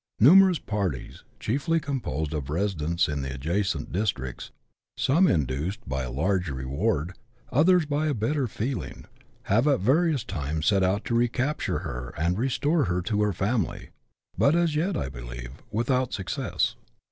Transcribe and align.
Numerous 0.19 0.57
parties, 0.57 1.21
chiefly 1.39 1.79
composed 1.79 2.33
of 2.33 2.49
residents 2.49 3.07
in 3.07 3.21
the 3.21 3.31
adjacent 3.35 3.91
districts, 3.91 4.49
some 4.97 5.27
induced 5.27 5.87
by 5.87 6.01
a 6.01 6.11
large 6.11 6.49
reward, 6.49 7.13
others 7.51 7.85
by 7.85 8.07
a 8.07 8.15
better 8.15 8.47
feeling, 8.47 9.05
have 9.43 9.67
at 9.67 9.79
various 9.79 10.23
times 10.23 10.65
set 10.65 10.81
out 10.81 11.05
to 11.05 11.13
recapture 11.13 11.81
her 11.85 12.15
and 12.17 12.39
restore 12.39 12.85
her 12.85 13.03
to 13.03 13.21
her 13.21 13.31
family, 13.31 13.91
but 14.39 14.55
as 14.55 14.75
yet, 14.75 14.97
I 14.97 15.07
believe, 15.07 15.51
without 15.71 16.13
success. 16.13 16.73